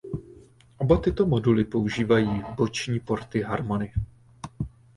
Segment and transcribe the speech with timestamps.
[0.79, 3.93] Oba tyto moduly používají boční porty "Harmony".